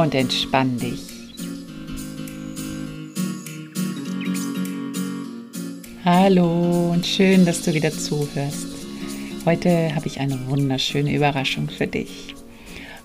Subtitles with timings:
[0.00, 1.00] und entspann dich.
[6.04, 8.66] Hallo und schön, dass du wieder zuhörst.
[9.44, 12.34] Heute habe ich eine wunderschöne Überraschung für dich.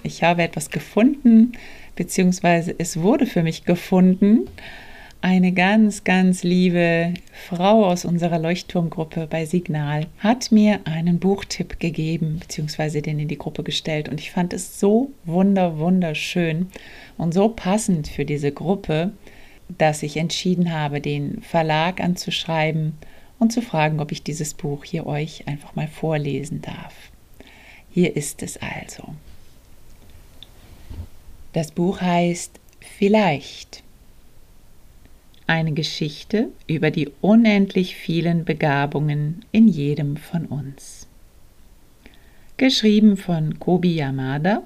[0.03, 1.52] Ich habe etwas gefunden,
[1.98, 4.48] beziehungsweise es wurde für mich gefunden
[5.26, 7.16] eine ganz, ganz liebe
[7.48, 13.40] Frau aus unserer Leuchtturmgruppe bei Signal hat mir einen Buchtipp gegeben, beziehungsweise den in die
[13.40, 14.08] Gruppe gestellt.
[14.08, 16.67] Und ich fand es so wunder, wunderschön
[17.17, 19.14] und so passend für diese Gruppe,
[19.80, 22.94] dass ich entschieden habe, den Verlag anzuschreiben
[23.39, 26.94] und zu fragen, ob ich dieses Buch hier euch einfach mal vorlesen darf.
[27.89, 29.16] Hier ist es also.
[31.54, 32.60] Das Buch heißt
[33.00, 33.84] Vielleicht
[35.48, 41.08] eine Geschichte über die unendlich vielen Begabungen in jedem von uns.
[42.58, 44.64] Geschrieben von Kobi Yamada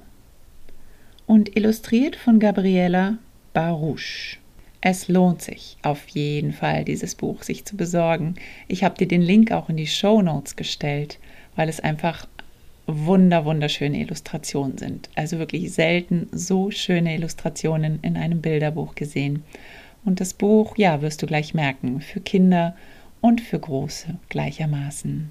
[1.26, 3.18] und illustriert von Gabriela
[3.52, 4.38] Baruch.
[4.80, 8.36] Es lohnt sich auf jeden Fall, dieses Buch sich zu besorgen.
[8.66, 11.18] Ich habe dir den Link auch in die Show Notes gestellt,
[11.54, 12.26] weil es einfach
[12.86, 15.10] wunder wunderschöne Illustrationen sind.
[15.14, 19.44] Also wirklich selten so schöne Illustrationen in einem Bilderbuch gesehen.
[20.04, 22.74] Und das Buch, ja, wirst du gleich merken, für Kinder
[23.20, 25.30] und für Große gleichermaßen.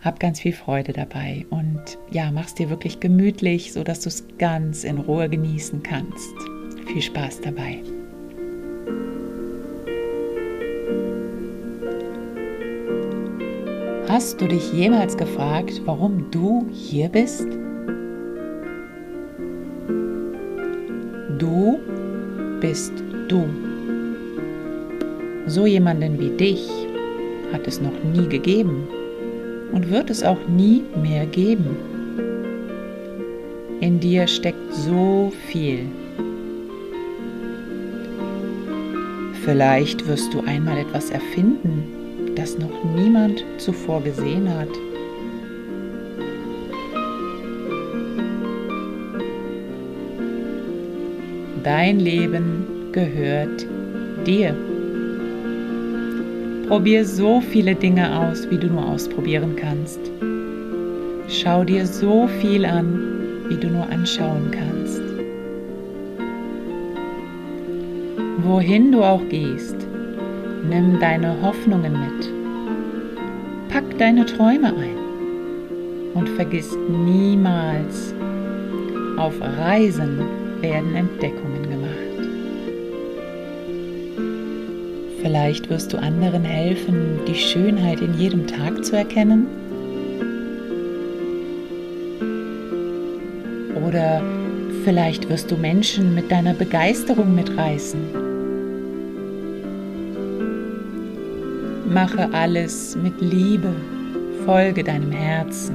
[0.00, 4.84] Hab ganz viel Freude dabei und ja, mach's dir wirklich gemütlich, sodass du es ganz
[4.84, 6.34] in Ruhe genießen kannst.
[6.86, 7.78] Viel Spaß dabei.
[14.08, 17.46] Hast du dich jemals gefragt, warum du hier bist?
[21.38, 21.78] Du
[22.60, 22.92] bist
[23.28, 23.46] du.
[25.46, 26.68] So jemanden wie dich
[27.52, 28.86] hat es noch nie gegeben
[29.72, 31.76] und wird es auch nie mehr geben.
[33.80, 35.86] In dir steckt so viel.
[39.44, 44.68] Vielleicht wirst du einmal etwas erfinden, das noch niemand zuvor gesehen hat.
[51.64, 53.66] Dein Leben gehört
[54.26, 54.54] dir.
[56.68, 59.98] Probier so viele Dinge aus, wie du nur ausprobieren kannst.
[61.28, 63.00] Schau dir so viel an,
[63.48, 65.02] wie du nur anschauen kannst.
[68.44, 69.76] Wohin du auch gehst,
[70.68, 72.30] nimm deine Hoffnungen mit.
[73.68, 74.98] Pack deine Träume ein
[76.14, 78.14] und vergiss niemals,
[79.16, 82.08] auf Reisen werden Entdeckungen gemacht.
[85.20, 89.46] Vielleicht wirst du anderen helfen, die Schönheit in jedem Tag zu erkennen.
[93.86, 94.22] Oder
[94.84, 98.00] vielleicht wirst du Menschen mit deiner Begeisterung mitreißen.
[101.92, 103.72] Mache alles mit Liebe,
[104.44, 105.74] folge deinem Herzen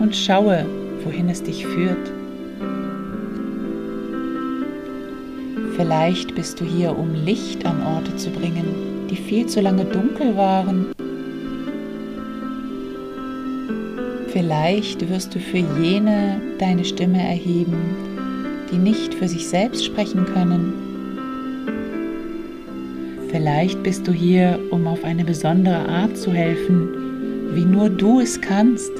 [0.00, 0.64] und schaue,
[1.04, 2.23] wohin es dich führt.
[5.76, 10.36] Vielleicht bist du hier, um Licht an Orte zu bringen, die viel zu lange dunkel
[10.36, 10.86] waren.
[14.28, 17.76] Vielleicht wirst du für jene deine Stimme erheben,
[18.70, 20.72] die nicht für sich selbst sprechen können.
[23.30, 28.40] Vielleicht bist du hier, um auf eine besondere Art zu helfen, wie nur du es
[28.40, 28.92] kannst.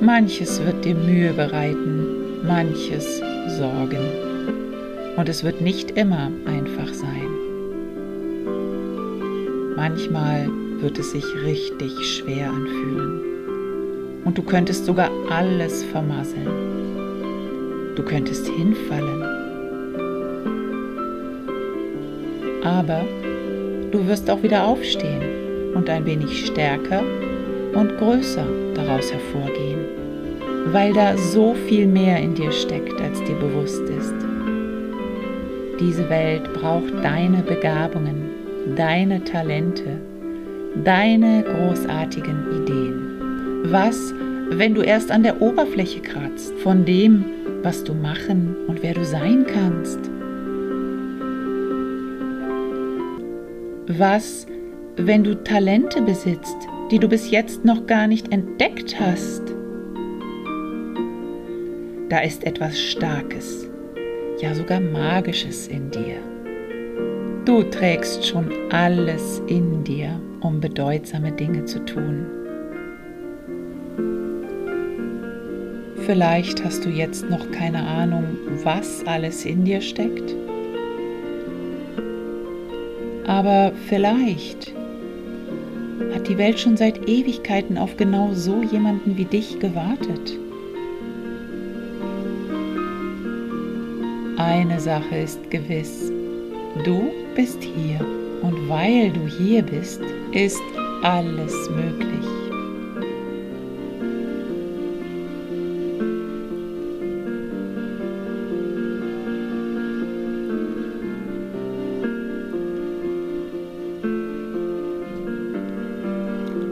[0.00, 3.20] Manches wird dir Mühe bereiten, manches
[3.58, 4.04] sorgen.
[5.16, 7.28] Und es wird nicht immer einfach sein.
[9.76, 10.48] Manchmal
[10.80, 13.20] wird es sich richtig schwer anfühlen.
[14.24, 16.48] Und du könntest sogar alles vermasseln.
[17.96, 19.22] Du könntest hinfallen.
[22.62, 23.00] Aber
[23.90, 27.02] du wirst auch wieder aufstehen und ein wenig stärker
[27.74, 29.99] und größer daraus hervorgehen
[30.66, 34.14] weil da so viel mehr in dir steckt, als dir bewusst ist.
[35.80, 38.30] Diese Welt braucht deine Begabungen,
[38.76, 39.98] deine Talente,
[40.84, 43.70] deine großartigen Ideen.
[43.72, 44.14] Was,
[44.50, 47.24] wenn du erst an der Oberfläche kratzt von dem,
[47.62, 49.98] was du machen und wer du sein kannst?
[53.98, 54.46] Was,
[54.96, 56.56] wenn du Talente besitzt,
[56.90, 59.59] die du bis jetzt noch gar nicht entdeckt hast?
[62.10, 63.68] Da ist etwas Starkes,
[64.40, 66.16] ja sogar Magisches in dir.
[67.44, 72.26] Du trägst schon alles in dir, um bedeutsame Dinge zu tun.
[76.04, 78.24] Vielleicht hast du jetzt noch keine Ahnung,
[78.64, 80.34] was alles in dir steckt.
[83.28, 84.74] Aber vielleicht
[86.12, 90.40] hat die Welt schon seit Ewigkeiten auf genau so jemanden wie dich gewartet.
[94.40, 96.10] Eine Sache ist gewiss,
[96.82, 98.00] du bist hier.
[98.40, 100.00] Und weil du hier bist,
[100.32, 100.62] ist
[101.02, 102.24] alles möglich.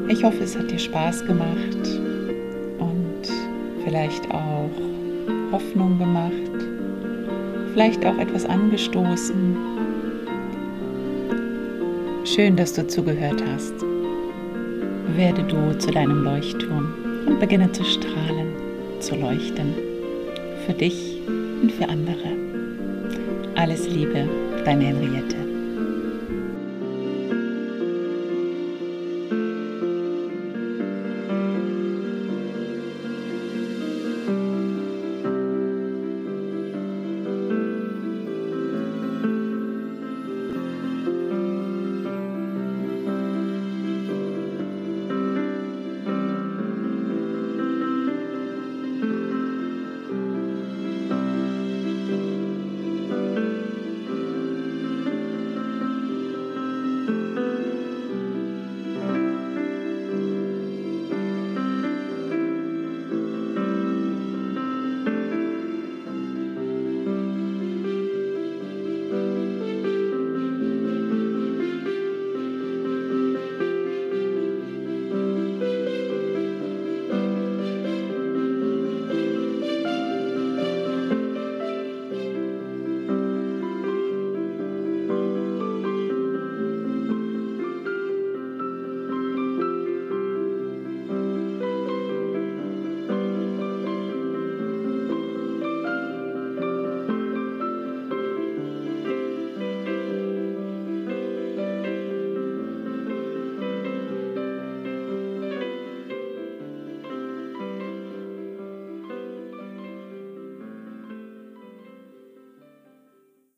[0.09, 2.01] Ich hoffe, es hat dir Spaß gemacht
[2.79, 3.31] und
[3.85, 4.71] vielleicht auch
[5.53, 6.78] Hoffnung gemacht,
[7.73, 9.57] vielleicht auch etwas angestoßen.
[12.25, 13.75] Schön, dass du zugehört hast.
[15.17, 16.95] Werde du zu deinem Leuchtturm
[17.27, 18.53] und beginne zu strahlen,
[19.01, 19.75] zu leuchten.
[20.67, 21.21] Für dich
[21.63, 22.37] und für andere.
[23.55, 24.29] Alles Liebe,
[24.65, 25.48] deine Henriette.